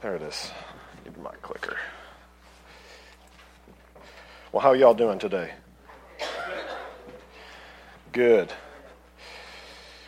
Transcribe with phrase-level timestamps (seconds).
[0.00, 0.52] There it is.
[1.04, 1.76] Need my clicker.
[4.52, 5.50] Well, how y'all doing today?
[8.12, 8.52] Good.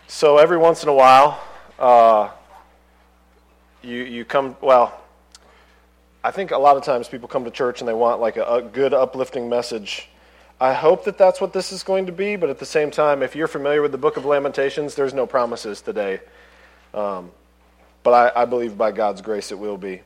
[0.06, 1.42] So every once in a while,
[1.78, 2.30] uh,
[3.82, 4.56] you you come.
[4.60, 4.96] Well,
[6.22, 8.44] I think a lot of times people come to church and they want like a,
[8.44, 10.08] a good uplifting message.
[10.60, 13.24] I hope that that's what this is going to be, but at the same time,
[13.24, 16.20] if you're familiar with the Book of Lamentations, there's no promises today.
[16.94, 17.32] Um,
[18.02, 20.02] but I, I believe by God's grace it will be.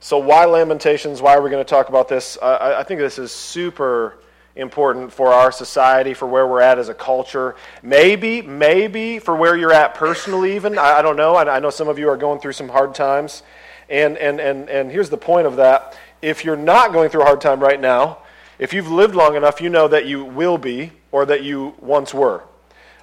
[0.00, 1.22] So, why Lamentations?
[1.22, 2.38] Why are we going to talk about this?
[2.40, 4.18] I, I, think this is super
[4.54, 7.56] important for our society, for where we're at as a culture.
[7.82, 10.78] Maybe, maybe for where you're at personally, even.
[10.78, 11.34] I, I don't know.
[11.34, 13.42] I, I know some of you are going through some hard times.
[13.88, 17.24] And, and, and, and here's the point of that if you're not going through a
[17.24, 18.18] hard time right now,
[18.58, 22.14] if you've lived long enough, you know that you will be or that you once
[22.14, 22.42] were.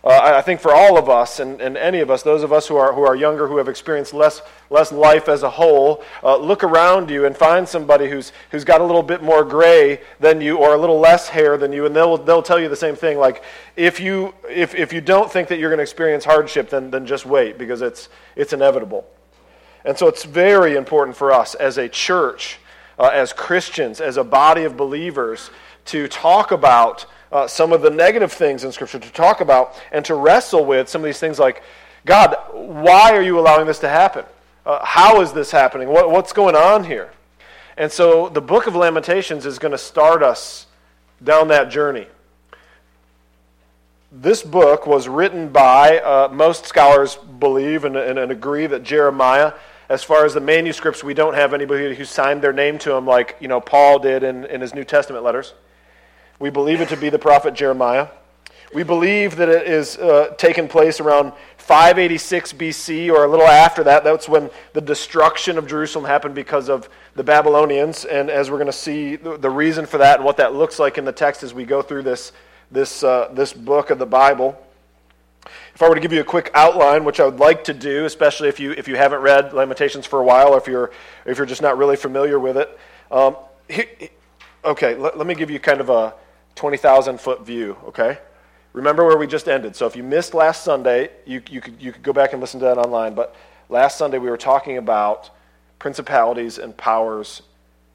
[0.06, 2.68] Uh, I think for all of us, and, and any of us, those of us
[2.68, 6.36] who are, who are younger, who have experienced less, less life as a whole, uh,
[6.36, 10.42] look around you and find somebody who's, who's got a little bit more gray than
[10.42, 12.98] you or a little less hair than you, and they'll, they'll tell you the same
[12.98, 13.18] thing.
[13.18, 13.44] Like,
[13.78, 17.06] if you, if, if you don't think that you're going to experience hardship, then, then
[17.06, 19.08] just wait because it's, it's inevitable.
[19.86, 22.60] And so it's very important for us as a church,
[23.00, 25.50] uh, as Christians, as a body of believers,
[25.86, 30.06] to talk about uh, some of the negative things in Scripture, to talk about and
[30.06, 31.64] to wrestle with some of these things like,
[32.06, 34.24] God, why are you allowing this to happen?
[34.66, 35.90] Uh, how is this happening?
[35.90, 37.12] What, what's going on here?
[37.76, 40.68] And so the book of Lamentations is going to start us
[41.24, 42.06] down that journey.
[44.12, 49.54] This book was written by, uh, most scholars believe and, and, and, agree that Jeremiah,
[49.90, 53.08] as far as the manuscripts, we don't have anybody who signed their name to him
[53.08, 55.54] like you know Paul did in, in his New Testament letters.
[56.44, 58.10] We believe it to be the prophet Jeremiah.
[58.74, 63.82] We believe that it is uh, taken place around 586 BC or a little after
[63.86, 64.04] that.
[64.04, 68.04] That's when the destruction of Jerusalem happened because of the Babylonians.
[68.04, 70.98] And as we're going to see the reason for that and what that looks like
[70.98, 72.34] in the text as we go through this,
[72.70, 74.62] this, uh, this book of the Bible.
[75.74, 78.04] If I were to give you a quick outline, which I would like to do,
[78.04, 80.92] especially if you, if you haven't read Lamentations for a while or if you're,
[81.26, 82.78] if you're just not really familiar with it.
[83.10, 83.38] Um,
[84.66, 86.16] okay, let, let me give you kind of a
[86.56, 88.20] 20,000 foot view, okay?
[88.74, 89.76] Remember where we just ended.
[89.76, 92.60] So if you missed last Sunday, you, you, could, you could go back and listen
[92.60, 93.14] to that online.
[93.14, 93.36] But
[93.70, 95.30] last Sunday we were talking about
[95.80, 97.44] principalities and powers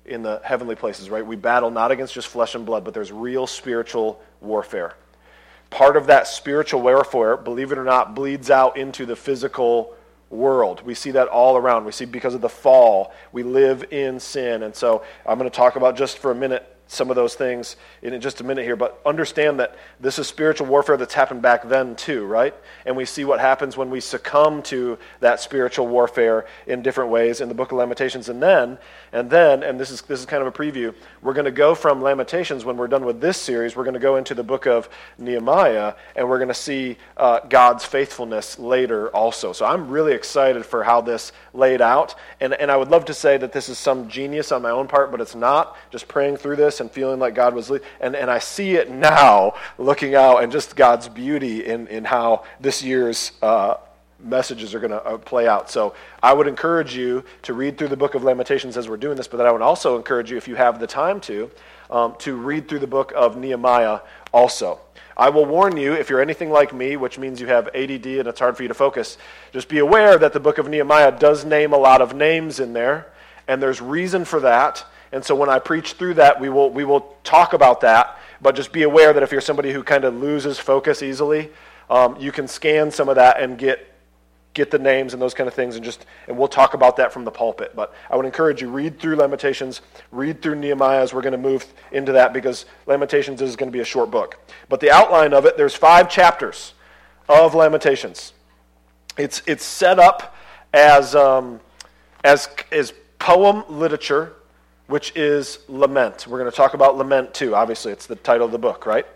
[0.05, 1.27] in the heavenly places, right?
[1.27, 4.95] We battle not against just flesh and blood, but there's real spiritual warfare.
[5.71, 9.95] Part of that spiritual warfare, believe it or not, bleeds out into the physical
[10.31, 10.83] world.
[10.85, 11.85] We see that all around.
[11.85, 14.63] We see because of the fall, we live in sin.
[14.63, 17.77] And so I'm going to talk about just for a minute some of those things
[18.03, 21.69] in just a minute here, but understand that this is spiritual warfare that's happened back
[21.69, 22.55] then too, right?
[22.87, 27.41] And we see what happens when we succumb to that spiritual warfare in different ways
[27.41, 28.29] in the book of Lamentations.
[28.29, 28.79] And then,
[29.13, 31.75] and then, and this is this is kind of a preview, we're going to go
[31.75, 34.67] from Lamentations when we're done with this series, we're going to go into the book
[34.67, 34.89] of
[35.19, 39.53] Nehemiah, and we're going to see uh, God's faithfulness later also.
[39.53, 42.15] So I'm really excited for how this laid out.
[42.41, 44.89] And, and I would love to say that this is some genius on my own
[44.89, 45.77] part, but it's not.
[45.91, 49.55] Just praying through this and feeling like God was, and, and I see it now
[49.79, 53.75] looking out and just God's beauty in, in how this year's uh,
[54.21, 55.71] messages are going to uh, play out.
[55.71, 59.17] So I would encourage you to read through the book of Lamentations as we're doing
[59.17, 61.51] this, but then I would also encourage you, if you have the time to,
[61.91, 64.01] um, to read through the book of Nehemiah
[64.33, 64.81] also.
[65.17, 68.29] I will warn you, if you're anything like me, which means you have ADD and
[68.29, 69.19] it's hard for you to focus,
[69.53, 72.73] just be aware that the book of Nehemiah does name a lot of names in
[72.73, 73.13] there,
[73.49, 74.85] and there's reason for that.
[75.13, 78.19] And so when I preach through that, we will, we will talk about that.
[78.41, 81.51] But just be aware that if you're somebody who kind of loses focus easily,
[81.91, 83.85] um, you can scan some of that and get
[84.55, 87.13] get the names and those kind of things and just and we'll talk about that
[87.13, 87.77] from the pulpit.
[87.77, 91.39] But i would encourage you read through lamentations read through nehemiah as we're going to
[91.39, 94.39] move into that because lamentations is going to be a short book.
[94.69, 96.75] But the outline of it there's five chapters
[97.29, 98.33] of lamentations.
[99.17, 100.35] It's it's set up
[100.73, 101.61] as um,
[102.25, 104.35] as as poem literature
[104.89, 106.27] which is lament.
[106.27, 107.55] We're going to talk about lament too.
[107.55, 109.07] Obviously, it's the title of the book, right?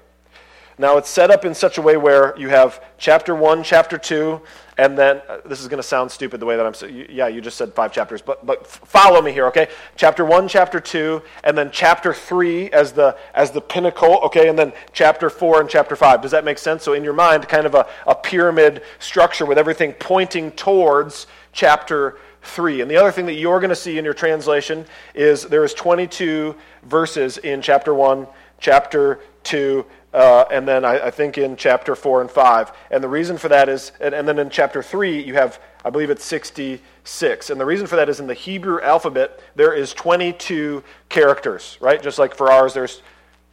[0.79, 4.41] Now, it's set up in such a way where you have chapter 1, chapter 2,
[4.79, 7.07] and then uh, this is going to sound stupid the way that I'm saying.
[7.11, 9.69] Yeah, you just said five chapters, but but follow me here, okay?
[9.97, 14.49] Chapter 1, chapter 2, and then chapter 3 as the as the pinnacle, okay?
[14.49, 16.23] And then chapter 4 and chapter 5.
[16.23, 16.83] Does that make sense?
[16.83, 22.17] So in your mind, kind of a, a pyramid structure with everything pointing towards chapter
[22.43, 22.81] 3.
[22.81, 24.85] And the other thing that you're going to see in your translation
[25.15, 26.55] is there is 22
[26.85, 28.27] verses in chapter 1,
[28.59, 32.73] chapter 2, uh, and then I, I, think in chapter 4 and 5.
[32.91, 35.91] And the reason for that is, and, and, then in chapter 3, you have I
[35.91, 37.51] believe it's 66.
[37.51, 42.01] And the reason for that is in the Hebrew alphabet, there is 22 characters, right?
[42.01, 43.03] Just like for ours, there's,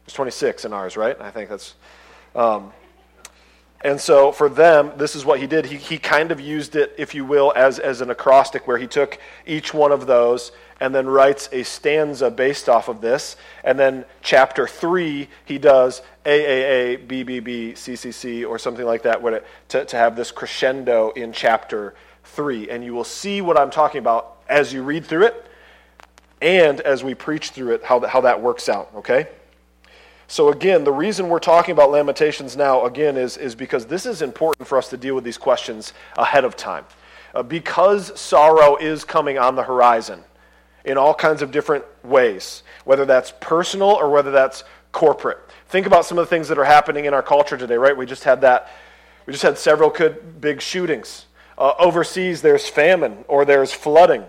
[0.06, 1.20] there's 26 in ours, right?
[1.20, 1.76] I think that's.
[2.36, 2.72] Um,
[3.81, 5.66] and so for them, this is what he did.
[5.66, 8.88] He, he kind of used it, if you will, as, as an acrostic where he
[8.88, 13.38] took each one of those and then writes a stanza based off of this.
[13.64, 19.86] And then chapter 3, he does AAA, BBB, CCC, or something like that it, to,
[19.86, 21.96] to have this crescendo in chapter
[22.26, 22.70] 3.
[22.70, 25.46] And you will see what I'm talking about as you read through it
[26.42, 29.28] and as we preach through it, how, how that works out, okay?
[30.31, 34.22] So, again, the reason we're talking about Lamentations now, again, is, is because this is
[34.22, 36.86] important for us to deal with these questions ahead of time.
[37.34, 40.24] Uh, because sorrow is coming on the horizon
[40.86, 45.40] in all kinds of different ways, whether that's personal or whether that's corporate.
[45.70, 47.98] Think about some of the things that are happening in our culture today, right?
[47.98, 48.70] We just had that,
[49.26, 51.26] we just had several good, big shootings.
[51.58, 54.26] Uh, overseas, there's famine or there's flooding.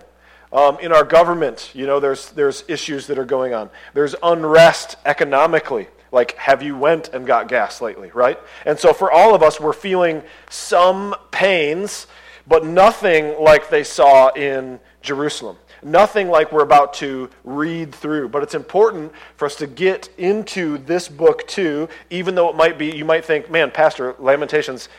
[0.53, 3.69] Um, in our government, you know, there's, there's issues that are going on.
[3.93, 5.87] There's unrest economically.
[6.11, 8.37] Like, have you went and got gas lately, right?
[8.65, 12.07] And so for all of us, we're feeling some pains,
[12.47, 15.55] but nothing like they saw in Jerusalem.
[15.83, 18.29] Nothing like we're about to read through.
[18.29, 22.77] But it's important for us to get into this book too, even though it might
[22.77, 24.89] be, you might think, man, Pastor, Lamentations,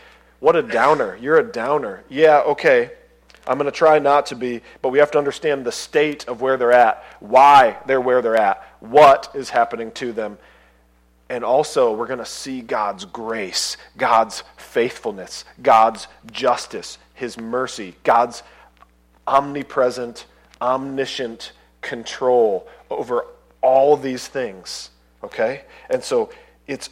[0.41, 1.17] what a downer.
[1.17, 2.03] You're a downer.
[2.09, 2.91] Yeah, okay.
[3.47, 6.41] I'm going to try not to be, but we have to understand the state of
[6.41, 10.39] where they're at, why they're where they're at, what is happening to them.
[11.29, 18.43] And also, we're going to see God's grace, God's faithfulness, God's justice, His mercy, God's
[19.27, 20.27] omnipresent,
[20.61, 23.27] omniscient control over
[23.63, 24.91] all these things.
[25.25, 25.63] Okay?
[25.89, 26.31] And so,
[26.67, 26.91] it's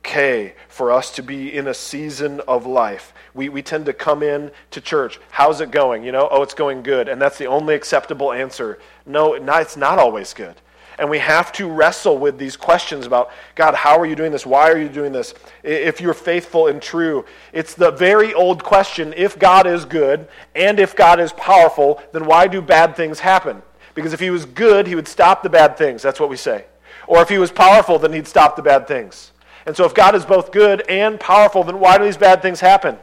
[0.00, 4.22] okay for us to be in a season of life we, we tend to come
[4.22, 5.20] in to church.
[5.30, 6.02] How's it going?
[6.04, 7.08] You know, oh, it's going good.
[7.08, 8.78] And that's the only acceptable answer.
[9.06, 10.56] No, it's not always good.
[10.98, 14.44] And we have to wrestle with these questions about God, how are you doing this?
[14.44, 15.32] Why are you doing this?
[15.62, 20.78] If you're faithful and true, it's the very old question if God is good and
[20.78, 23.62] if God is powerful, then why do bad things happen?
[23.94, 26.02] Because if he was good, he would stop the bad things.
[26.02, 26.66] That's what we say.
[27.06, 29.32] Or if he was powerful, then he'd stop the bad things.
[29.66, 32.60] And so if God is both good and powerful, then why do these bad things
[32.60, 32.98] happen?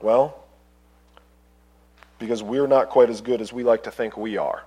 [0.00, 0.44] Well,
[2.18, 4.62] because we're not quite as good as we like to think we are.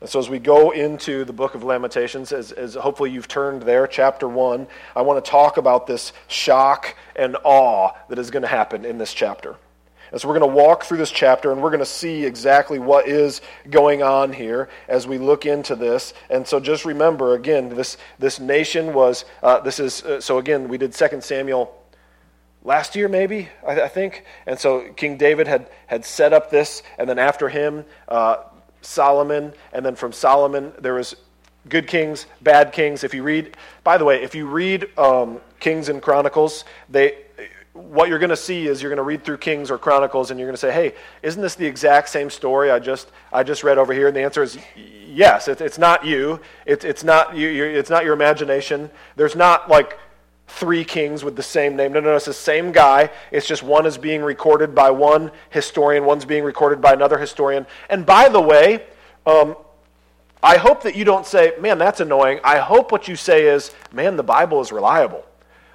[0.00, 3.62] And so, as we go into the book of Lamentations, as, as hopefully you've turned
[3.62, 8.42] there, chapter 1, I want to talk about this shock and awe that is going
[8.42, 9.56] to happen in this chapter.
[10.14, 12.78] And so, we're going to walk through this chapter and we're going to see exactly
[12.78, 16.14] what is going on here as we look into this.
[16.30, 20.68] And so, just remember again, this, this nation was, uh, this is, uh, so again,
[20.68, 21.76] we did 2 Samuel
[22.62, 24.24] last year, maybe, I, I, think.
[24.46, 28.36] And so King David had, had set up this, and then after him, uh,
[28.82, 31.16] Solomon, and then from Solomon, there was
[31.68, 33.02] good kings, bad kings.
[33.02, 37.16] If you read, by the way, if you read um, Kings and Chronicles, they,
[37.74, 40.38] what you're going to see is you're going to read through Kings or Chronicles, and
[40.38, 43.64] you're going to say, "Hey, isn't this the exact same story I just I just
[43.64, 45.48] read over here?" And the answer is yes.
[45.48, 46.40] It, it's not you.
[46.66, 47.64] It, it's not you.
[47.64, 48.90] It's not your imagination.
[49.16, 49.98] There's not like
[50.46, 51.92] three kings with the same name.
[51.92, 53.10] No, no, no, it's the same guy.
[53.32, 57.66] It's just one is being recorded by one historian, one's being recorded by another historian.
[57.90, 58.84] And by the way,
[59.26, 59.56] um,
[60.42, 62.40] I hope that you don't say, man, that's annoying.
[62.44, 65.24] I hope what you say is, man, the Bible is reliable.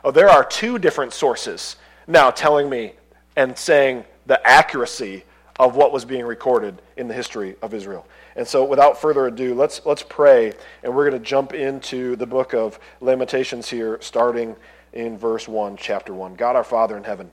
[0.03, 1.75] Oh, there are two different sources
[2.09, 2.93] now telling me
[3.37, 5.23] and saying the accuracy
[5.59, 8.07] of what was being recorded in the history of Israel.
[8.35, 12.25] And so, without further ado, let's, let's pray, and we're going to jump into the
[12.25, 14.55] book of Lamentations here, starting
[14.93, 16.35] in verse 1, chapter 1.
[16.35, 17.29] God our Father in heaven,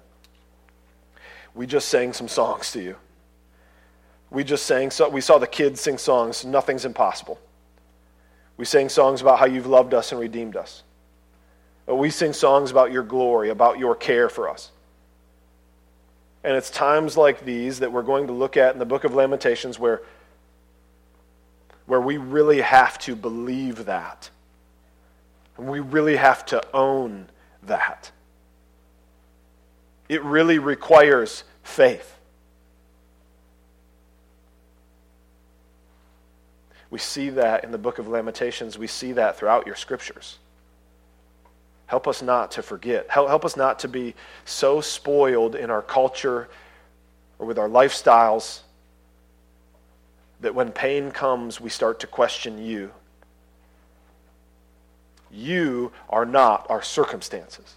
[1.54, 2.96] we just sang some songs to you.
[4.30, 7.40] We just sang, so, we saw the kids sing songs, Nothing's Impossible.
[8.56, 10.82] We sang songs about how you've loved us and redeemed us.
[11.86, 14.70] We sing songs about your glory, about your care for us.
[16.42, 19.14] And it's times like these that we're going to look at in the book of
[19.14, 20.02] Lamentations where
[21.86, 24.30] where we really have to believe that.
[25.56, 27.28] And we really have to own
[27.62, 28.10] that.
[30.08, 32.16] It really requires faith.
[36.90, 38.78] We see that in the book of Lamentations.
[38.78, 40.38] We see that throughout your scriptures.
[41.86, 43.08] Help us not to forget.
[43.08, 44.14] Help, help us not to be
[44.44, 46.48] so spoiled in our culture
[47.38, 48.60] or with our lifestyles
[50.40, 52.90] that when pain comes, we start to question you.
[55.30, 57.74] You are not our circumstances.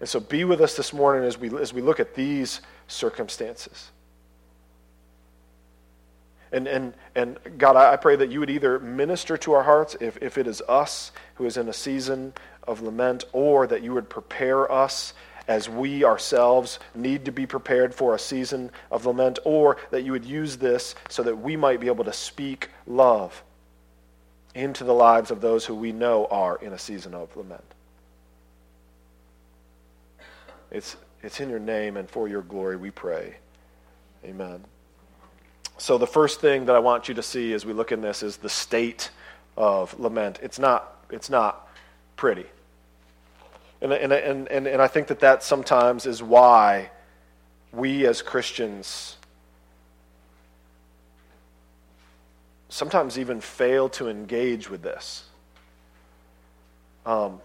[0.00, 3.90] And so be with us this morning as we, as we look at these circumstances.
[6.52, 10.16] And, and, and God, I pray that you would either minister to our hearts if,
[10.20, 12.32] if it is us who is in a season
[12.64, 15.14] of lament, or that you would prepare us
[15.48, 20.12] as we ourselves need to be prepared for a season of lament, or that you
[20.12, 23.42] would use this so that we might be able to speak love
[24.54, 27.64] into the lives of those who we know are in a season of lament.
[30.70, 33.36] It's, it's in your name and for your glory we pray.
[34.24, 34.64] Amen.
[35.80, 38.22] So, the first thing that I want you to see as we look in this
[38.22, 39.10] is the state
[39.56, 40.38] of lament.
[40.42, 41.68] It's not, it's not
[42.16, 42.44] pretty.
[43.80, 46.90] And, and, and, and, I think that that sometimes is why
[47.72, 49.16] we as Christians
[52.68, 55.24] sometimes even fail to engage with this.
[57.06, 57.40] Um,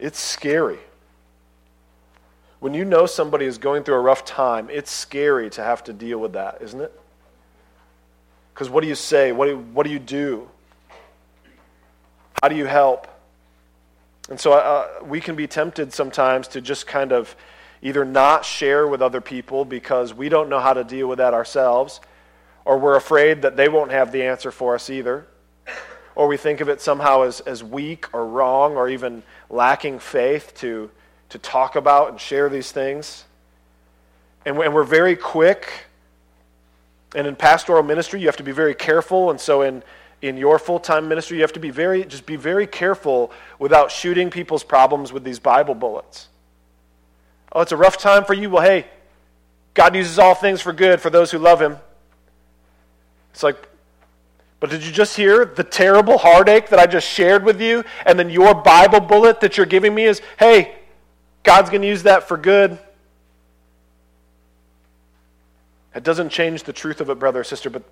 [0.00, 0.80] it's scary.
[2.58, 5.92] When you know somebody is going through a rough time, it's scary to have to
[5.92, 7.00] deal with that, isn't it?
[8.54, 9.32] Because what do you say?
[9.32, 10.48] What do, what do you do?
[12.40, 13.08] How do you help?
[14.30, 17.34] And so uh, we can be tempted sometimes to just kind of
[17.82, 21.34] either not share with other people because we don't know how to deal with that
[21.34, 22.00] ourselves,
[22.64, 25.26] or we're afraid that they won't have the answer for us either,
[26.14, 30.54] or we think of it somehow as, as weak or wrong or even lacking faith
[30.56, 30.90] to,
[31.28, 33.24] to talk about and share these things.
[34.46, 35.86] And we're very quick.
[37.14, 39.30] And in pastoral ministry, you have to be very careful.
[39.30, 39.82] And so in
[40.22, 44.30] in your full-time ministry, you have to be very just be very careful without shooting
[44.30, 46.28] people's problems with these Bible bullets.
[47.52, 48.50] Oh, it's a rough time for you.
[48.50, 48.86] Well, hey,
[49.74, 51.76] God uses all things for good for those who love him.
[53.32, 53.68] It's like
[54.64, 57.84] but did you just hear the terrible heartache that I just shared with you?
[58.06, 60.76] And then your Bible bullet that you're giving me is, hey,
[61.42, 62.78] God's going to use that for good.
[65.94, 67.82] It doesn't change the truth of it, brother or sister, but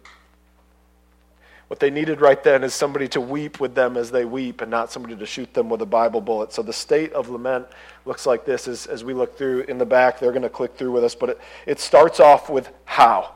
[1.73, 4.71] what they needed right then is somebody to weep with them as they weep and
[4.71, 6.52] not somebody to shoot them with a Bible bullet.
[6.52, 7.66] So the state of lament
[8.04, 10.18] looks like this as, as we look through in the back.
[10.18, 13.35] They're going to click through with us, but it, it starts off with how.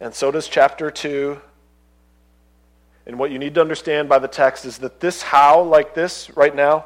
[0.00, 1.40] And so does chapter 2.
[3.06, 6.28] And what you need to understand by the text is that this how, like this
[6.36, 6.84] right now,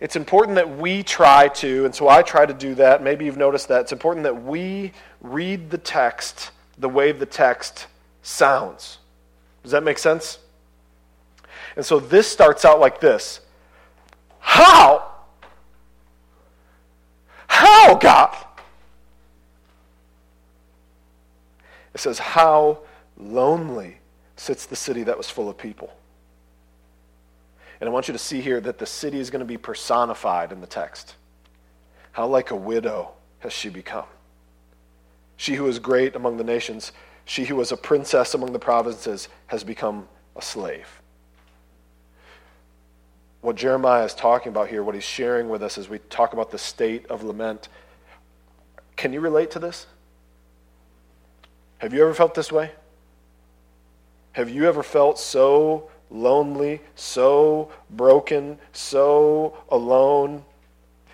[0.00, 3.02] it's important that we try to, and so I try to do that.
[3.02, 3.82] Maybe you've noticed that.
[3.82, 7.86] It's important that we read the text the way the text
[8.22, 8.98] sounds.
[9.62, 10.38] Does that make sense?
[11.76, 13.40] And so this starts out like this
[14.38, 15.12] How?
[17.46, 18.36] How, God?
[21.94, 22.80] It says, How
[23.16, 23.98] lonely
[24.36, 25.92] sits the city that was full of people.
[27.84, 30.52] And I want you to see here that the city is going to be personified
[30.52, 31.16] in the text.
[32.12, 33.10] How like a widow
[33.40, 34.06] has she become.
[35.36, 36.92] She who is great among the nations
[37.26, 40.88] she who was a princess among the provinces has become a slave.
[43.42, 46.50] What Jeremiah is talking about here, what he's sharing with us as we talk about
[46.50, 47.68] the state of lament,
[48.96, 49.86] can you relate to this?
[51.78, 52.70] Have you ever felt this way?
[54.32, 60.44] Have you ever felt so lonely, so broken, so alone?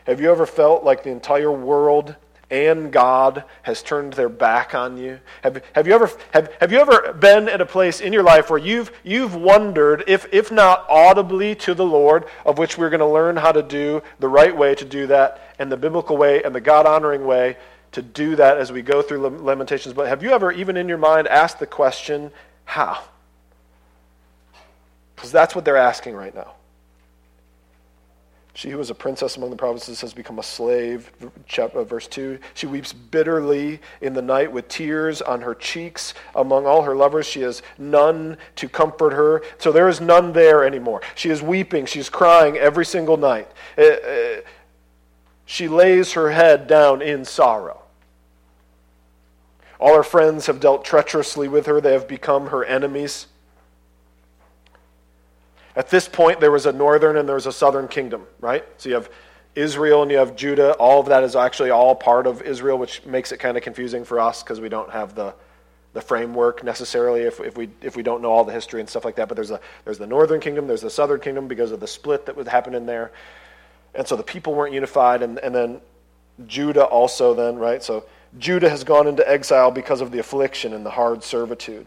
[0.06, 2.16] Have you ever felt like the entire world
[2.50, 5.20] and God has turned their back on you?
[5.42, 8.50] Have, have, you ever, have, have you ever been at a place in your life
[8.50, 13.00] where you've, you've wondered, if, if not audibly to the Lord, of which we're going
[13.00, 16.42] to learn how to do the right way to do that, and the biblical way
[16.42, 17.56] and the God honoring way
[17.92, 20.98] to do that as we go through Lamentations, but have you ever, even in your
[20.98, 22.30] mind, asked the question,
[22.64, 23.02] how?
[25.20, 26.54] Because that's what they're asking right now.
[28.54, 31.12] She who was a princess among the provinces has become a slave.
[31.58, 32.38] Uh, verse 2.
[32.54, 36.14] She weeps bitterly in the night with tears on her cheeks.
[36.34, 39.42] Among all her lovers, she has none to comfort her.
[39.58, 41.02] So there is none there anymore.
[41.16, 41.84] She is weeping.
[41.84, 43.50] She's crying every single night.
[43.76, 44.40] Uh, uh,
[45.44, 47.82] she lays her head down in sorrow.
[49.78, 53.26] All her friends have dealt treacherously with her, they have become her enemies.
[55.76, 58.64] At this point, there was a northern and there was a southern kingdom, right?
[58.76, 59.10] So you have
[59.54, 60.72] Israel and you have Judah.
[60.74, 64.04] All of that is actually all part of Israel, which makes it kind of confusing
[64.04, 65.34] for us because we don't have the,
[65.92, 69.04] the framework necessarily if, if, we, if we don't know all the history and stuff
[69.04, 69.28] like that.
[69.28, 72.26] But there's, a, there's the northern kingdom, there's the southern kingdom because of the split
[72.26, 73.12] that would happen in there.
[73.94, 75.22] And so the people weren't unified.
[75.22, 75.80] And, and then
[76.46, 77.82] Judah also, then, right?
[77.82, 78.04] So
[78.38, 81.86] Judah has gone into exile because of the affliction and the hard servitude.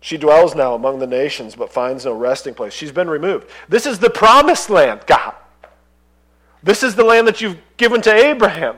[0.00, 2.72] She dwells now among the nations, but finds no resting place.
[2.72, 3.48] She's been removed.
[3.68, 5.34] This is the promised land, God.
[6.62, 8.76] This is the land that you've given to Abraham.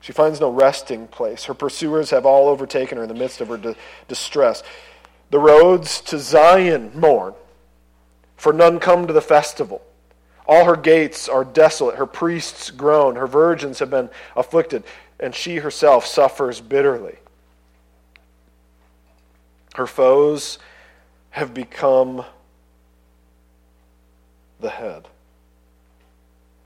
[0.00, 1.44] She finds no resting place.
[1.44, 3.74] Her pursuers have all overtaken her in the midst of her di-
[4.06, 4.62] distress.
[5.30, 7.34] The roads to Zion mourn,
[8.36, 9.82] for none come to the festival.
[10.46, 11.96] All her gates are desolate.
[11.96, 13.16] Her priests groan.
[13.16, 14.84] Her virgins have been afflicted,
[15.18, 17.16] and she herself suffers bitterly.
[19.76, 20.58] Her foes
[21.28, 22.24] have become
[24.58, 25.06] the head.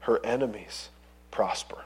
[0.03, 0.91] Her enemies
[1.33, 1.79] prosper.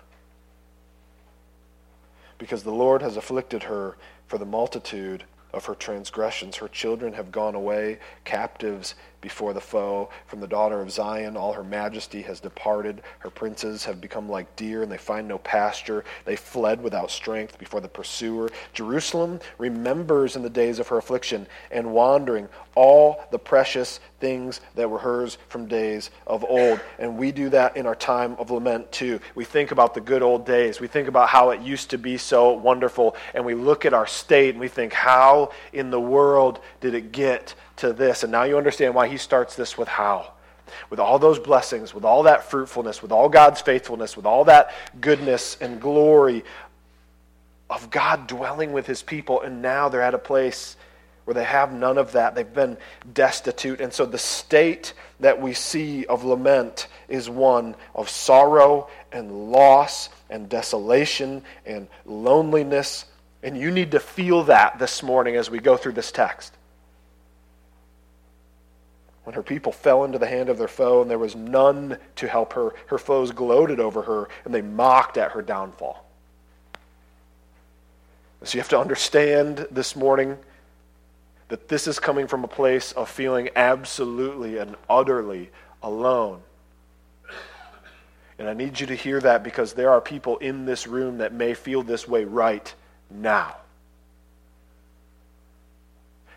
[2.36, 5.24] Because the Lord has afflicted her for the multitude
[5.54, 6.56] of her transgressions.
[6.56, 10.10] Her children have gone away captives before the foe.
[10.26, 13.00] From the daughter of Zion, all her majesty has departed.
[13.20, 16.04] Her princes have become like deer, and they find no pasture.
[16.26, 18.50] They fled without strength before the pursuer.
[18.74, 24.88] Jerusalem remembers in the days of her affliction and wandering all the precious things that
[24.88, 26.80] were hers from days of old.
[26.98, 29.20] And we do that in our time of lament too.
[29.34, 30.80] We think about the good old days.
[30.80, 33.16] We think about how it used to be so wonderful.
[33.34, 37.12] And we look at our state and we think, how in the world did it
[37.12, 38.22] get to this.
[38.22, 40.32] And now you understand why he starts this with how.
[40.88, 44.72] With all those blessings, with all that fruitfulness, with all God's faithfulness, with all that
[45.02, 46.44] goodness and glory
[47.68, 49.42] of God dwelling with his people.
[49.42, 50.76] And now they're at a place
[51.24, 52.34] where they have none of that.
[52.34, 52.76] They've been
[53.12, 53.80] destitute.
[53.80, 60.10] And so the state that we see of lament is one of sorrow and loss
[60.28, 63.06] and desolation and loneliness.
[63.42, 66.54] And you need to feel that this morning as we go through this text
[69.24, 72.28] when her people fell into the hand of their foe and there was none to
[72.28, 76.04] help her, her foes gloated over her and they mocked at her downfall.
[78.42, 80.36] So you have to understand this morning
[81.48, 85.50] that this is coming from a place of feeling absolutely and utterly
[85.82, 86.40] alone.
[88.38, 91.32] And I need you to hear that because there are people in this room that
[91.32, 92.72] may feel this way right
[93.10, 93.56] now.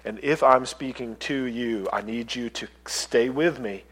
[0.06, 3.84] And if I'm speaking to you, I need you to stay with me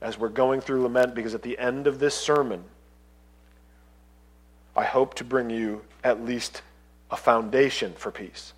[0.00, 2.62] as we're going through lament because at the end of this sermon,
[4.76, 6.62] I hope to bring you at least
[7.10, 8.52] a foundation for peace.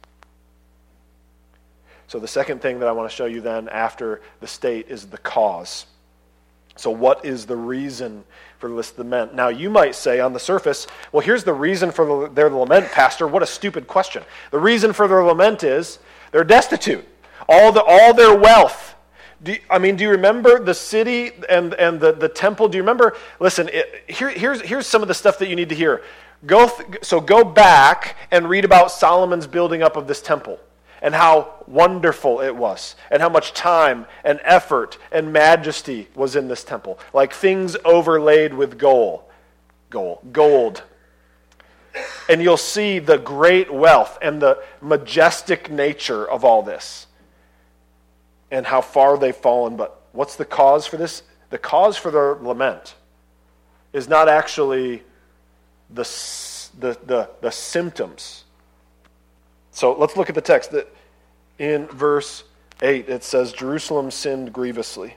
[2.13, 5.07] So, the second thing that I want to show you then after the state is
[5.07, 5.87] the cause.
[6.77, 8.25] So, what is the reason
[8.59, 9.35] for this lament?
[9.35, 13.27] Now, you might say on the surface, well, here's the reason for their lament, Pastor.
[13.27, 14.25] What a stupid question.
[14.51, 16.01] The reason for their lament is
[16.33, 17.03] they're destitute.
[17.49, 18.95] All, the, all their wealth.
[19.47, 22.69] You, I mean, do you remember the city and, and the, the temple?
[22.69, 23.17] Do you remember?
[23.41, 26.03] Listen, it, here, here's, here's some of the stuff that you need to hear.
[26.45, 30.61] Go th- so go back and read about Solomon's building up of this temple
[31.03, 36.49] and how wonderful it was, and how much time and effort and majesty was in
[36.49, 36.99] this temple.
[37.13, 39.25] Like things overlaid with gold.
[39.91, 40.33] Gold.
[40.33, 40.83] Gold
[42.29, 47.07] and you'll see the great wealth and the majestic nature of all this
[48.51, 49.77] and how far they've fallen.
[49.77, 51.23] But what's the cause for this?
[51.51, 52.95] The cause for their lament
[53.93, 55.03] is not actually
[55.91, 56.05] the,
[56.79, 58.45] the, the, the symptoms.
[59.73, 60.71] So let's look at the text.
[60.71, 60.95] That
[61.59, 62.45] in verse
[62.81, 65.17] 8, it says, Jerusalem sinned grievously.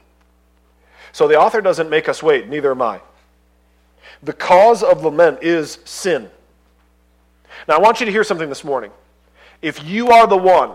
[1.12, 3.02] So the author doesn't make us wait, neither am I.
[4.24, 6.30] The cause of lament is sin.
[7.68, 8.91] Now, I want you to hear something this morning.
[9.62, 10.72] If you are the one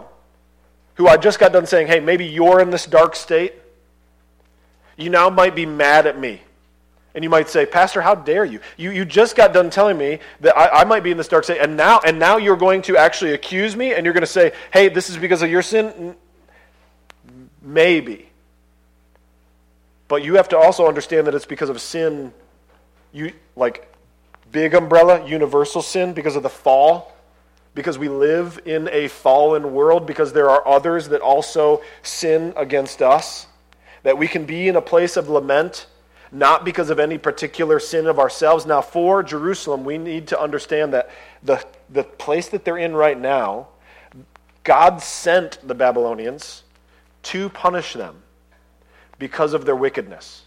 [0.95, 3.55] who I just got done saying, hey, maybe you're in this dark state,
[4.97, 6.43] you now might be mad at me.
[7.15, 8.61] And you might say, Pastor, how dare you?
[8.77, 11.45] You, you just got done telling me that I, I might be in this dark
[11.45, 14.27] state, and now, and now you're going to actually accuse me, and you're going to
[14.29, 16.15] say, hey, this is because of your sin?
[17.63, 18.29] Maybe.
[20.07, 22.33] But you have to also understand that it's because of sin.
[23.13, 23.93] You, like,
[24.53, 27.13] big umbrella, universal sin because of the fall,
[27.75, 33.03] because we live in a fallen world, because there are others that also sin against
[33.03, 33.47] us,
[34.03, 35.87] that we can be in a place of lament,
[36.33, 38.67] not because of any particular sin of ourselves.
[38.67, 41.11] Now, for Jerusalem, we need to understand that
[41.43, 43.69] the, the place that they're in right now,
[44.63, 46.63] God sent the Babylonians
[47.25, 48.23] to punish them
[49.19, 50.43] because of their wickedness.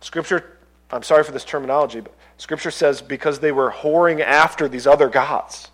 [0.00, 0.58] Scripture,
[0.90, 5.08] I'm sorry for this terminology, but Scripture says because they were whoring after these other
[5.08, 5.70] gods.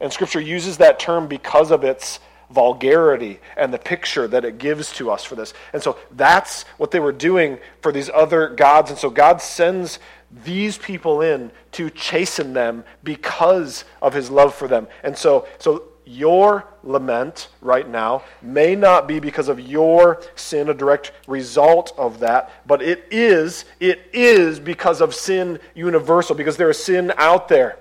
[0.00, 4.92] And Scripture uses that term because of its vulgarity and the picture that it gives
[4.94, 5.54] to us for this.
[5.72, 8.90] And so that's what they were doing for these other gods.
[8.90, 9.98] And so God sends
[10.44, 14.86] these people in to chasten them because of his love for them.
[15.02, 20.74] And so, so your lament right now may not be because of your sin, a
[20.74, 26.70] direct result of that, but it is, it is because of sin universal, because there
[26.70, 27.78] is sin out there.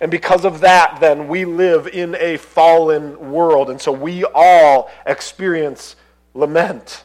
[0.00, 3.68] And because of that, then, we live in a fallen world.
[3.68, 5.96] And so we all experience
[6.34, 7.04] lament.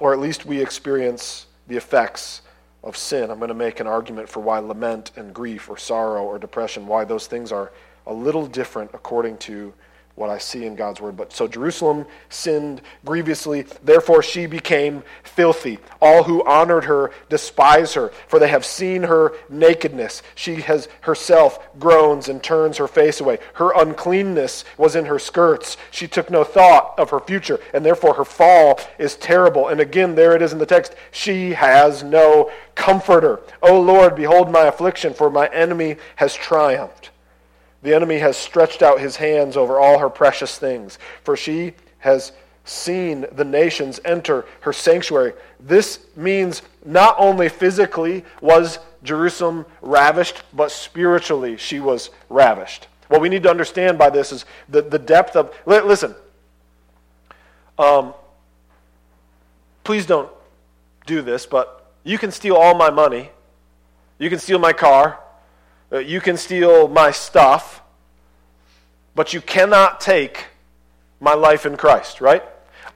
[0.00, 2.40] Or at least we experience the effects
[2.82, 3.30] of sin.
[3.30, 6.86] I'm going to make an argument for why lament and grief or sorrow or depression,
[6.86, 7.72] why those things are
[8.06, 9.72] a little different according to
[10.16, 11.16] what I see in God's word.
[11.16, 15.78] But so Jerusalem sinned grievously, therefore she became filthy.
[16.00, 20.22] All who honored her despise her, for they have seen her nakedness.
[20.36, 23.38] She has herself groans and turns her face away.
[23.54, 25.76] Her uncleanness was in her skirts.
[25.90, 29.68] She took no thought of her future, and therefore her fall is terrible.
[29.68, 33.40] And again, there it is in the text she has no comforter.
[33.62, 37.10] O Lord, behold my affliction, for my enemy has triumphed.
[37.84, 42.32] The enemy has stretched out his hands over all her precious things, for she has
[42.64, 45.34] seen the nations enter her sanctuary.
[45.60, 52.88] This means not only physically was Jerusalem ravished, but spiritually she was ravished.
[53.08, 55.54] What we need to understand by this is the, the depth of.
[55.66, 56.14] Listen,
[57.78, 58.14] um,
[59.84, 60.30] please don't
[61.04, 63.30] do this, but you can steal all my money.
[64.18, 65.20] You can steal my car.
[65.92, 67.82] Uh, you can steal my stuff,
[69.14, 70.46] but you cannot take
[71.20, 72.42] my life in Christ, right?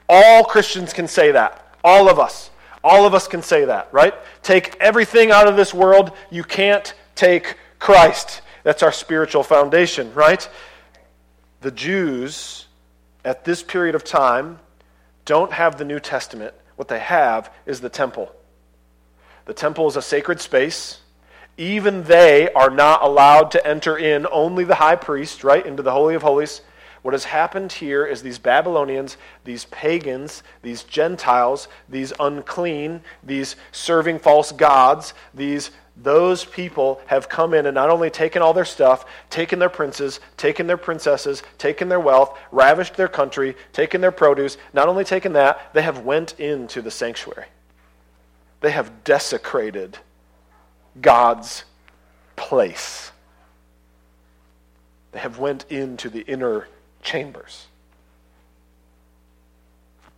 [0.08, 1.74] All Christians can say that.
[1.84, 2.50] All of us.
[2.82, 4.14] All of us can say that, right?
[4.42, 6.12] Take everything out of this world.
[6.30, 8.42] You can't take Christ.
[8.62, 10.48] That's our spiritual foundation, right?
[11.60, 12.66] The Jews
[13.24, 14.58] at this period of time
[15.24, 16.54] don't have the New Testament.
[16.76, 18.34] What they have is the temple.
[19.46, 21.00] The temple is a sacred space
[21.58, 25.92] even they are not allowed to enter in, only the high priest, right, into the
[25.92, 26.62] Holy of Holies.
[27.02, 34.20] What has happened here is these Babylonians, these pagans, these Gentiles, these unclean, these serving
[34.20, 39.04] false gods, these those people have come in and not only taken all their stuff,
[39.30, 44.58] taken their princes, taken their princesses, taken their wealth, ravished their country, taken their produce,
[44.72, 47.46] not only taken that, they have went into the sanctuary.
[48.60, 49.98] They have desecrated
[51.00, 51.64] God's
[52.36, 53.12] place.
[55.12, 56.68] They have went into the inner
[57.02, 57.66] chambers.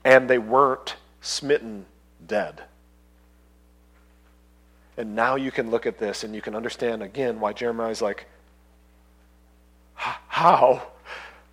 [0.05, 1.87] And they weren't smitten
[2.27, 2.63] dead.
[4.97, 8.03] And now you can look at this and you can understand again why Jeremiah is
[8.03, 8.27] like,
[9.95, 10.83] how?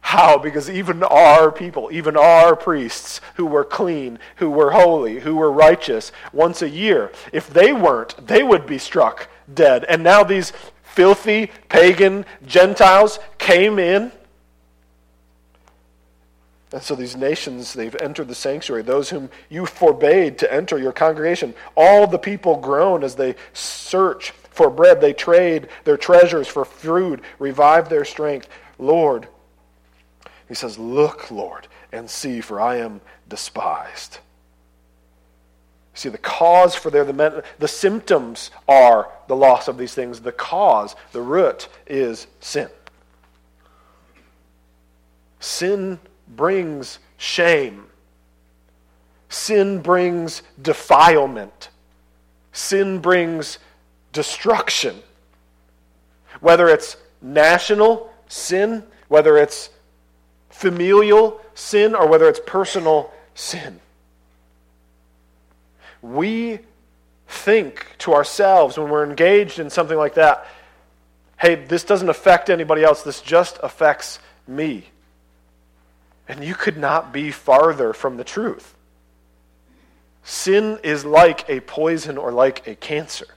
[0.08, 0.38] How?
[0.38, 5.52] Because even our people, even our priests who were clean, who were holy, who were
[5.52, 9.84] righteous, once a year, if they weren't, they would be struck dead.
[9.84, 14.14] And now these filthy pagan Gentiles came in.
[16.72, 20.94] And so these nations, they've entered the sanctuary, those whom you forbade to enter your
[20.94, 21.54] congregation.
[21.76, 25.02] All the people groan as they search for bread.
[25.02, 28.48] They trade their treasures for food, revive their strength.
[28.80, 29.28] Lord,
[30.48, 34.20] he says, Look, Lord, and see, for I am despised.
[35.94, 40.22] See, the cause for their the, the symptoms are the loss of these things.
[40.22, 42.70] The cause, the root, is sin.
[45.40, 47.88] Sin brings shame.
[49.30, 51.70] Sin brings defilement.
[52.52, 53.58] Sin brings
[54.14, 55.02] destruction.
[56.42, 59.72] Whether it's national sin, whether it's
[60.58, 63.80] familial sin or whether it's personal sin.
[66.02, 66.60] We
[67.28, 70.48] think to ourselves when we're engaged in something like that
[71.40, 74.18] hey, this doesn't affect anybody else, this just affects
[74.48, 74.86] me.
[76.28, 78.74] And you could not be farther from the truth.
[80.24, 83.28] Sin is like a poison or like a cancer.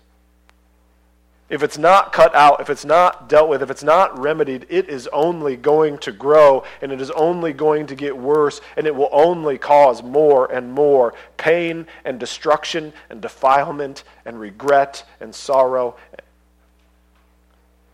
[1.50, 4.88] If it's not cut out, if it's not dealt with, if it's not remedied, it
[4.88, 8.94] is only going to grow and it is only going to get worse and it
[8.94, 15.96] will only cause more and more pain and destruction and defilement and regret and sorrow.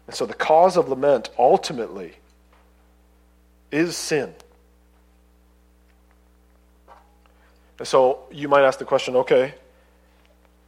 [0.06, 2.12] And so the cause of lament ultimately
[3.72, 4.34] is sin.
[7.78, 9.54] And so you might ask the question okay,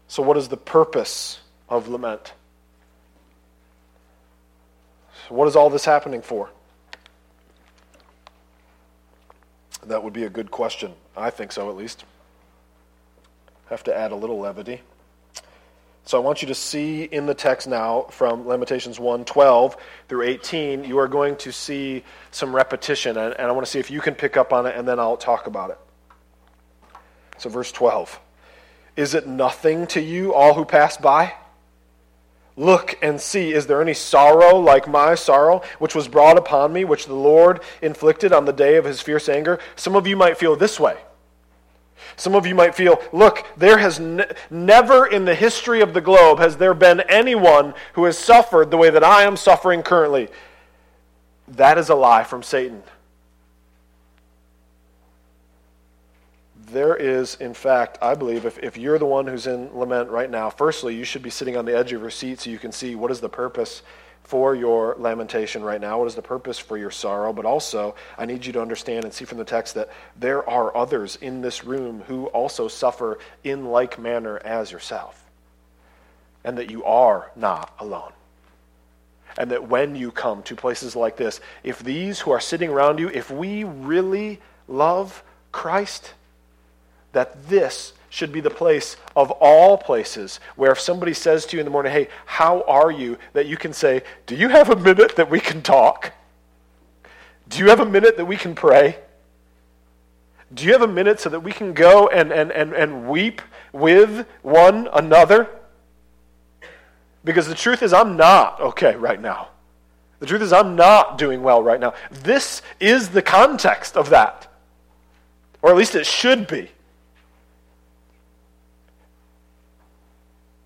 [0.07, 2.33] so what is the purpose of lament?
[5.29, 6.51] What is all this happening for?
[9.87, 10.93] That would be a good question.
[11.17, 12.05] I think so, at least.
[13.71, 14.83] Have to add a little levity.
[16.05, 19.77] So I want you to see in the text now from Lamentations 1 12
[20.09, 23.19] through 18, you are going to see some repetition.
[23.19, 25.19] And I want to see if you can pick up on it, and then I'll
[25.19, 25.79] talk about it.
[27.37, 28.19] So, verse 12
[28.97, 31.35] Is it nothing to you, all who pass by?
[32.59, 36.85] Look and see, is there any sorrow like my sorrow, which was brought upon me,
[36.85, 39.61] which the Lord inflicted on the day of his fierce anger?
[39.77, 40.97] Some of you might feel this way.
[42.17, 46.01] Some of you might feel, look, there has ne- never in the history of the
[46.01, 50.29] globe has there been anyone who has suffered the way that I am suffering currently.
[51.47, 52.83] That is a lie from Satan.
[56.71, 60.31] There is, in fact, I believe, if, if you're the one who's in lament right
[60.31, 62.73] now, firstly, you should be sitting on the edge of your seat so you can
[62.73, 63.83] see what is the purpose
[64.29, 65.99] for your lamentation right now?
[65.99, 67.33] What is the purpose for your sorrow?
[67.33, 70.77] But also, I need you to understand and see from the text that there are
[70.77, 75.25] others in this room who also suffer in like manner as yourself.
[76.45, 78.13] And that you are not alone.
[79.39, 82.99] And that when you come to places like this, if these who are sitting around
[82.99, 86.13] you, if we really love Christ,
[87.13, 91.61] that this should be the place of all places where if somebody says to you
[91.61, 93.19] in the morning, hey, how are you?
[93.33, 96.13] That you can say, do you have a minute that we can talk?
[97.49, 98.99] Do you have a minute that we can pray?
[100.55, 103.43] Do you have a minute so that we can go and, and, and, and weep
[103.73, 105.49] with one another?
[107.25, 109.49] Because the truth is, I'm not okay right now.
[110.21, 111.95] The truth is, I'm not doing well right now.
[112.11, 114.51] This is the context of that.
[115.61, 116.71] Or at least it should be.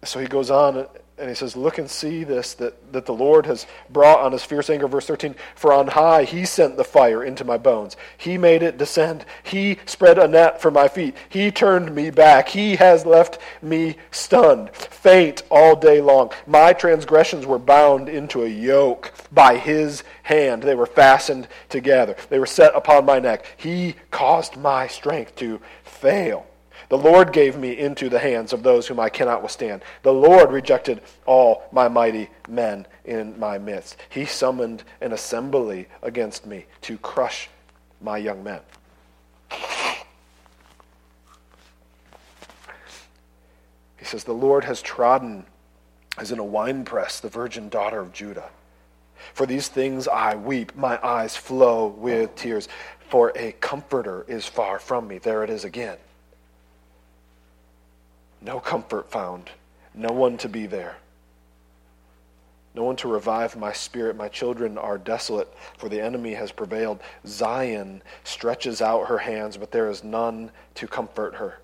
[0.04, 0.86] So he goes on
[1.18, 4.42] and he says, Look and see this that, that the Lord has brought on his
[4.42, 4.88] fierce anger.
[4.88, 7.96] Verse 13 For on high he sent the fire into my bones.
[8.18, 9.24] He made it descend.
[9.44, 11.14] He spread a net for my feet.
[11.28, 12.48] He turned me back.
[12.48, 16.32] He has left me stunned, faint all day long.
[16.46, 20.64] My transgressions were bound into a yoke by his hand.
[20.64, 23.46] They were fastened together, they were set upon my neck.
[23.56, 26.46] He caused my strength to fail.
[26.92, 29.80] The Lord gave me into the hands of those whom I cannot withstand.
[30.02, 33.96] The Lord rejected all my mighty men in my midst.
[34.10, 37.48] He summoned an assembly against me to crush
[38.02, 38.60] my young men.
[43.96, 45.46] He says, The Lord has trodden
[46.18, 48.50] as in a winepress the virgin daughter of Judah.
[49.32, 52.68] For these things I weep, my eyes flow with tears,
[53.08, 55.16] for a comforter is far from me.
[55.16, 55.96] There it is again
[58.44, 59.50] no comfort found,
[59.94, 60.96] no one to be there,
[62.74, 64.16] no one to revive my spirit.
[64.16, 67.00] My children are desolate, for the enemy has prevailed.
[67.26, 71.58] Zion stretches out her hands, but there is none to comfort her.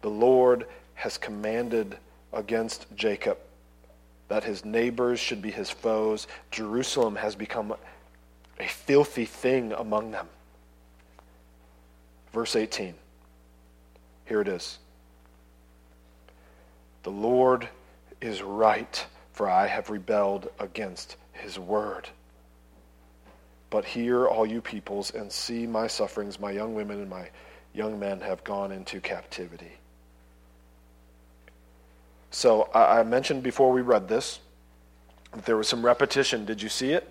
[0.00, 1.98] The Lord has commanded
[2.32, 3.38] against Jacob
[4.28, 6.26] that his neighbors should be his foes.
[6.50, 7.74] Jerusalem has become
[8.60, 10.28] a filthy thing among them.
[12.32, 12.94] Verse 18.
[14.26, 14.78] Here it is.
[17.08, 17.70] The Lord
[18.20, 22.06] is right, for I have rebelled against his word.
[23.70, 26.38] But hear, all you peoples, and see my sufferings.
[26.38, 27.30] My young women and my
[27.72, 29.72] young men have gone into captivity.
[32.30, 34.40] So I mentioned before we read this
[35.32, 36.44] that there was some repetition.
[36.44, 37.08] Did you see it?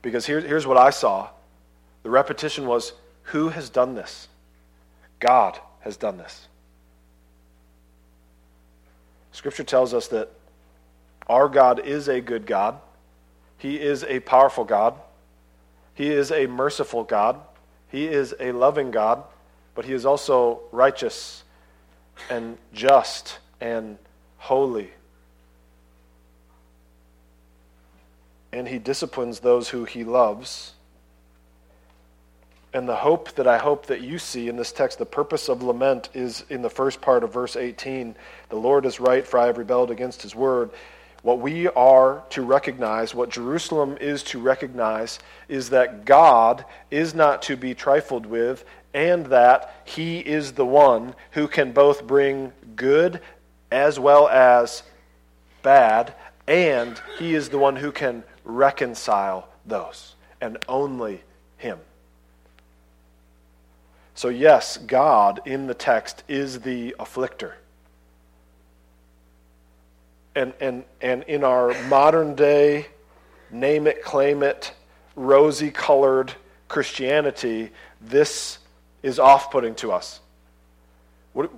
[0.00, 1.28] Because here, here's what I saw
[2.04, 2.92] the repetition was
[3.24, 4.28] who has done this?
[5.18, 6.46] God has done this.
[9.40, 10.30] Scripture tells us that
[11.26, 12.78] our God is a good God.
[13.56, 15.00] He is a powerful God.
[15.94, 17.40] He is a merciful God.
[17.90, 19.24] He is a loving God,
[19.74, 21.42] but He is also righteous
[22.28, 23.96] and just and
[24.36, 24.90] holy.
[28.52, 30.74] And He disciplines those who He loves.
[32.72, 35.62] And the hope that I hope that you see in this text, the purpose of
[35.62, 38.14] lament is in the first part of verse 18.
[38.48, 40.70] The Lord is right, for I have rebelled against his word.
[41.22, 47.42] What we are to recognize, what Jerusalem is to recognize, is that God is not
[47.42, 53.20] to be trifled with, and that he is the one who can both bring good
[53.70, 54.82] as well as
[55.62, 56.14] bad,
[56.46, 61.22] and he is the one who can reconcile those, and only
[61.58, 61.78] him.
[64.20, 67.54] So, yes, God in the text is the afflictor.
[70.34, 72.88] And, and, and in our modern day,
[73.50, 74.74] name it, claim it,
[75.16, 76.34] rosy colored
[76.68, 78.58] Christianity, this
[79.02, 80.20] is off putting to us.
[81.32, 81.50] What,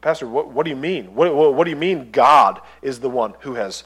[0.00, 1.14] Pastor, what, what do you mean?
[1.14, 3.84] What, what, what do you mean God is the one who has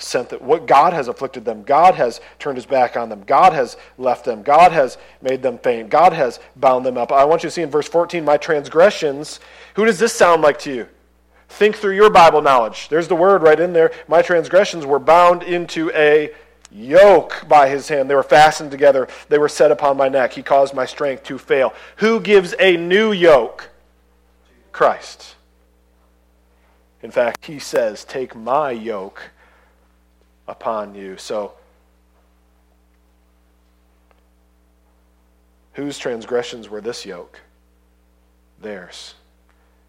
[0.00, 0.40] sent them?
[0.40, 1.62] What God has afflicted them?
[1.62, 3.22] God has turned his back on them.
[3.26, 4.42] God has left them.
[4.42, 5.90] God has made them faint.
[5.90, 7.12] God has bound them up.
[7.12, 9.40] I want you to see in verse 14, my transgressions.
[9.74, 10.88] Who does this sound like to you?
[11.48, 12.88] Think through your Bible knowledge.
[12.88, 13.92] There's the word right in there.
[14.08, 16.32] My transgressions were bound into a
[16.70, 18.08] yoke by his hand.
[18.08, 19.08] They were fastened together.
[19.28, 20.32] They were set upon my neck.
[20.32, 21.74] He caused my strength to fail.
[21.96, 23.70] Who gives a new yoke?
[24.70, 25.34] Christ.
[27.02, 29.30] In fact, he says, Take my yoke
[30.50, 31.16] upon you.
[31.16, 31.52] So,
[35.74, 37.40] whose transgressions were this yoke?
[38.60, 39.14] Theirs.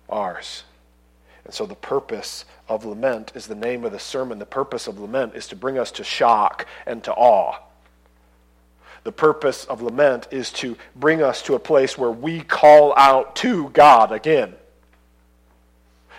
[0.07, 0.63] Ours.
[1.43, 4.39] And so the purpose of lament is the name of the sermon.
[4.39, 7.57] The purpose of lament is to bring us to shock and to awe.
[9.03, 13.35] The purpose of lament is to bring us to a place where we call out
[13.37, 14.53] to God again.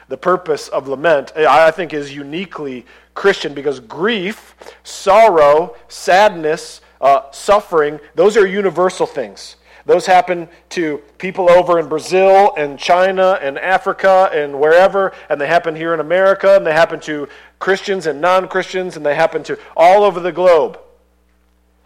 [0.08, 8.00] The purpose of lament, I think, is uniquely Christian because grief, sorrow, sadness, uh, suffering,
[8.14, 9.56] those are universal things.
[9.84, 15.48] Those happen to people over in Brazil and China and Africa and wherever, and they
[15.48, 19.42] happen here in America, and they happen to Christians and non Christians, and they happen
[19.44, 20.78] to all over the globe.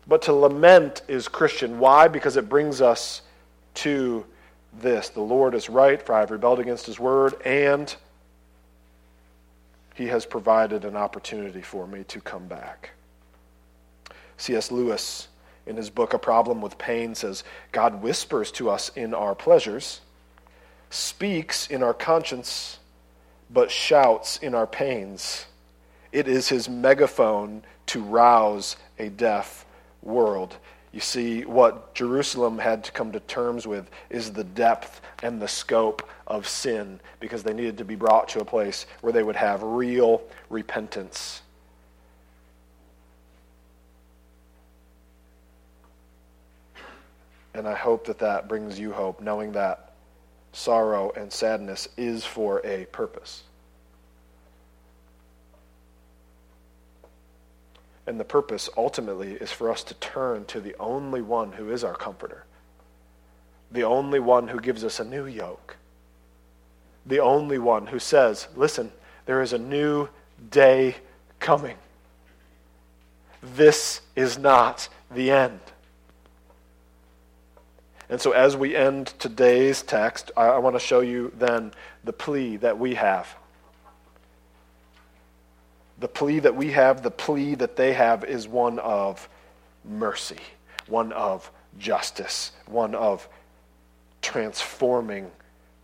[0.06, 1.78] But to lament is Christian.
[1.78, 2.06] Why?
[2.06, 3.22] Because it brings us
[3.74, 4.26] to
[4.80, 7.94] this The Lord is right, for I have rebelled against his word, and
[9.96, 12.90] he has provided an opportunity for me to come back.
[14.37, 14.70] C.S.
[14.70, 15.28] Lewis
[15.64, 20.02] in his book, A Problem with Pain, says God whispers to us in our pleasures,
[20.90, 22.78] speaks in our conscience,
[23.48, 25.46] but shouts in our pains.
[26.12, 29.64] It is his megaphone to rouse a deaf
[30.02, 30.59] world.
[30.96, 35.46] You see, what Jerusalem had to come to terms with is the depth and the
[35.46, 39.37] scope of sin because they needed to be brought to a place where they would
[39.37, 41.42] have real repentance.
[47.52, 49.92] And I hope that that brings you hope, knowing that
[50.54, 53.42] sorrow and sadness is for a purpose.
[58.06, 61.82] And the purpose ultimately is for us to turn to the only one who is
[61.82, 62.44] our comforter,
[63.70, 65.76] the only one who gives us a new yoke,
[67.04, 68.92] the only one who says, Listen,
[69.26, 70.08] there is a new
[70.50, 70.96] day
[71.40, 71.76] coming.
[73.42, 75.60] This is not the end.
[78.08, 81.72] And so, as we end today's text, I, I want to show you then
[82.04, 83.34] the plea that we have.
[85.98, 89.28] The plea that we have, the plea that they have, is one of
[89.85, 90.40] mercy,
[90.87, 93.28] one of justice, one of
[94.20, 95.30] transforming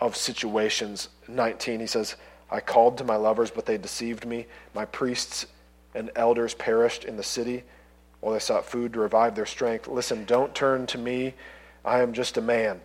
[0.00, 1.08] of situations.
[1.28, 2.16] 19, he says,
[2.50, 4.46] I called to my lovers, but they deceived me.
[4.74, 5.46] My priests
[5.94, 7.62] and elders perished in the city
[8.20, 9.88] while they sought food to revive their strength.
[9.88, 11.34] Listen, don't turn to me
[11.84, 12.80] I am just a man.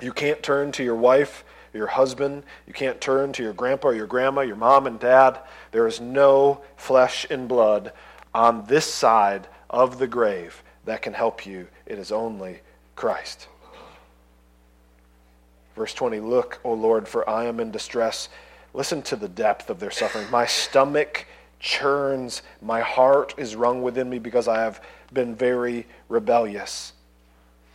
[0.00, 2.44] You can't turn to your wife, your husband.
[2.66, 5.38] You can't turn to your grandpa or your grandma, your mom and dad.
[5.72, 7.92] There is no flesh and blood
[8.34, 11.68] on this side of the grave that can help you.
[11.86, 12.60] It is only
[12.96, 13.48] Christ.
[15.76, 18.28] Verse 20 Look, O Lord, for I am in distress.
[18.74, 20.30] Listen to the depth of their suffering.
[20.30, 21.26] My stomach
[21.58, 26.92] churns, my heart is wrung within me because I have been very rebellious.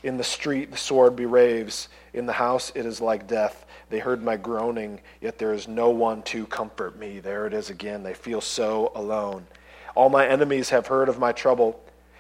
[0.03, 1.87] In the street, the sword beraves.
[2.13, 3.64] In the house, it is like death.
[3.89, 7.19] They heard my groaning, yet there is no one to comfort me.
[7.19, 8.03] There it is again.
[8.03, 9.45] They feel so alone.
[9.93, 11.79] All my enemies have heard of my trouble,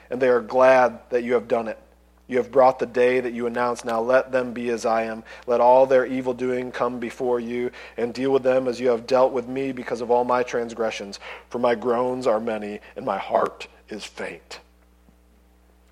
[0.09, 1.79] and they are glad that you have done it.
[2.27, 3.85] You have brought the day that you announced.
[3.85, 5.23] Now let them be as I am.
[5.45, 9.05] Let all their evil doing come before you, and deal with them as you have
[9.05, 11.19] dealt with me because of all my transgressions.
[11.49, 14.59] For my groans are many, and my heart is faint.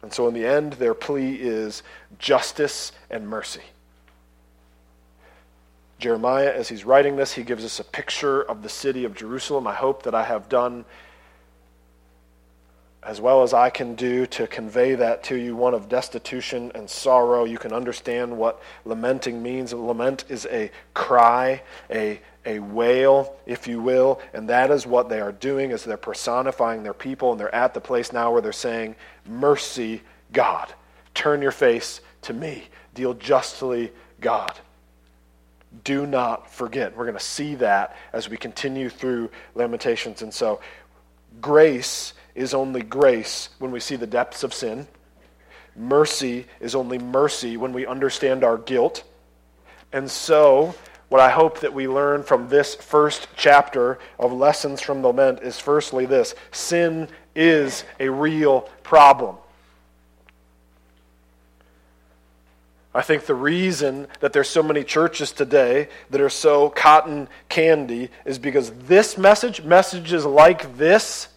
[0.02, 1.84] And so, in the end, their plea is
[2.20, 3.62] justice and mercy.
[6.04, 9.66] Jeremiah, as he's writing this, he gives us a picture of the city of Jerusalem.
[9.66, 10.84] I hope that I have done
[13.02, 16.90] as well as I can do to convey that to you one of destitution and
[16.90, 17.46] sorrow.
[17.46, 19.71] You can understand what lamenting means.
[19.71, 25.21] Lament is a cry, a, a wail, if you will, and that is what they
[25.21, 28.52] are doing as they're personifying their people, and they're at the place now where they're
[28.52, 30.02] saying, Mercy,
[30.34, 30.73] God.
[31.13, 32.67] Turn your face to me.
[32.94, 34.60] Deal justly, God.
[35.84, 36.96] Do not forget.
[36.96, 40.21] We're going to see that as we continue through Lamentations.
[40.21, 40.62] And so,
[41.42, 44.88] grace is only grace when we see the depths of sin.
[45.76, 49.04] Mercy is only mercy when we understand our guilt.
[49.92, 50.76] And so,
[51.10, 55.60] what I hope that we learn from this first chapter of Lessons from Lament is
[55.60, 59.38] firstly this sin is a real problem.
[62.96, 68.10] I think the reason that there's so many churches today that are so cotton candy
[68.23, 71.27] is because this message, messages like this,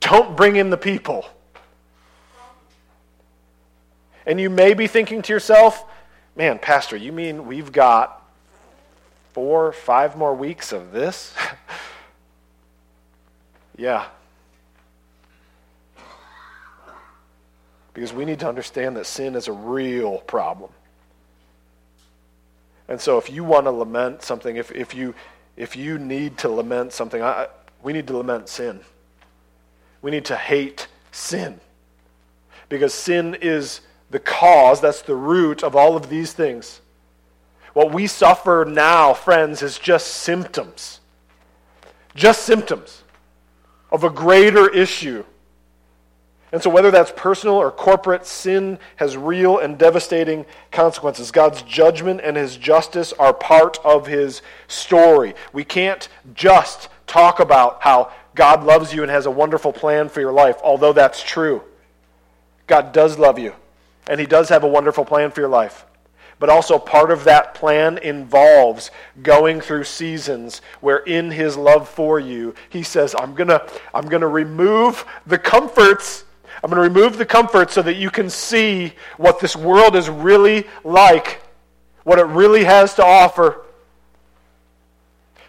[0.00, 1.26] don't bring in the people.
[4.24, 5.84] And you may be thinking to yourself,
[6.34, 8.22] man, Pastor, you mean we've got
[9.32, 11.34] four, five more weeks of this?
[13.76, 14.06] yeah,
[17.94, 20.70] Because we need to understand that sin is a real problem.
[22.88, 25.14] And so if you want to lament something, if, if, you,
[25.56, 27.48] if you need to lament something, I,
[27.82, 28.80] we need to lament sin.
[30.00, 31.60] We need to hate sin.
[32.68, 36.80] Because sin is the cause, that's the root of all of these things.
[37.72, 41.00] What we suffer now, friends, is just symptoms.
[42.14, 43.04] Just symptoms
[43.90, 45.24] of a greater issue
[46.52, 51.30] and so, whether that's personal or corporate, sin has real and devastating consequences.
[51.30, 55.34] God's judgment and his justice are part of his story.
[55.54, 60.20] We can't just talk about how God loves you and has a wonderful plan for
[60.20, 61.62] your life, although that's true.
[62.66, 63.54] God does love you,
[64.06, 65.86] and he does have a wonderful plan for your life.
[66.38, 68.90] But also, part of that plan involves
[69.22, 74.06] going through seasons where, in his love for you, he says, I'm going to I'm
[74.06, 76.24] going to remove the comforts
[76.62, 80.08] I'm going to remove the comfort so that you can see what this world is
[80.08, 81.42] really like,
[82.04, 83.64] what it really has to offer.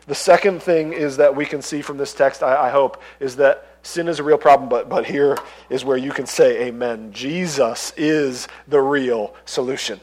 [0.06, 3.38] The second thing is that we can see from this text, I, I hope, is
[3.38, 5.38] that sin is a real problem, but, but here
[5.70, 7.12] is where you can say, Amen.
[7.14, 10.00] Jesus is the real solution.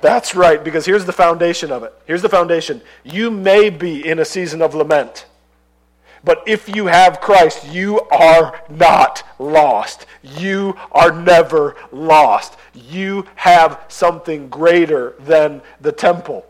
[0.00, 1.94] That's right, because here's the foundation of it.
[2.04, 2.82] Here's the foundation.
[3.04, 5.24] You may be in a season of lament.
[6.24, 10.06] But if you have Christ, you are not lost.
[10.22, 12.56] You are never lost.
[12.72, 16.46] You have something greater than the temple,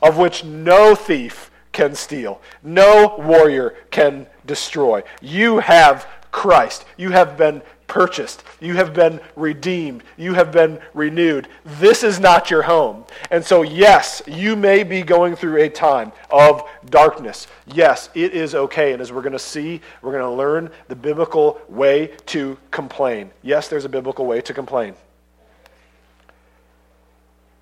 [0.00, 5.02] of which no thief can steal, no warrior can destroy.
[5.20, 6.84] You have Christ.
[6.96, 8.42] You have been purchased.
[8.60, 10.02] You have been redeemed.
[10.16, 11.48] You have been renewed.
[11.64, 13.04] This is not your home.
[13.30, 17.46] And so, yes, you may be going through a time of darkness.
[17.66, 18.92] Yes, it is okay.
[18.92, 23.30] And as we're going to see, we're going to learn the biblical way to complain.
[23.42, 24.94] Yes, there's a biblical way to complain.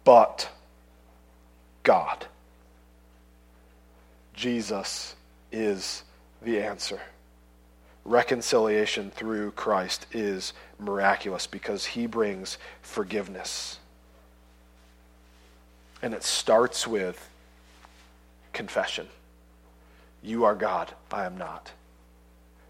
[0.05, 0.49] But
[1.83, 2.27] God,
[4.35, 5.14] Jesus,
[5.51, 6.03] is
[6.43, 7.01] the answer
[8.05, 13.78] reconciliation through Christ is miraculous because he brings forgiveness.
[16.02, 17.28] And it starts with
[18.52, 19.09] confession.
[20.22, 21.72] You are God, I am not.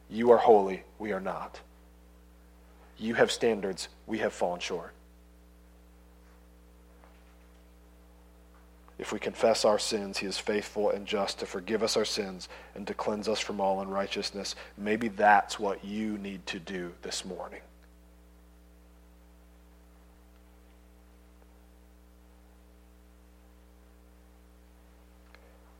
[0.09, 1.61] You are holy, we are not.
[2.99, 4.94] You have standards, we have fallen short.
[8.99, 12.49] If we confess our sins, he is faithful and just to forgive us our sins
[12.75, 14.55] and to cleanse us from all unrighteousness.
[14.79, 17.61] Maybe that's what you need to do this morning.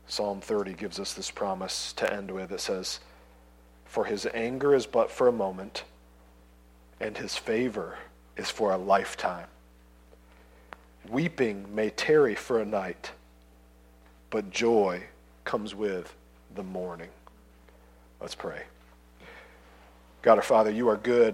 [0.07, 2.51] Psalm 30 gives us this promise to end with.
[2.51, 2.99] It says,
[3.85, 5.83] For his anger is but for a moment,
[6.99, 7.97] and his favor
[8.37, 9.47] is for a lifetime.
[11.09, 13.11] Weeping may tarry for a night,
[14.29, 15.03] but joy
[15.43, 16.15] comes with
[16.55, 17.09] the morning.
[18.21, 18.63] Let's pray.
[20.21, 21.33] God our Father, you are good.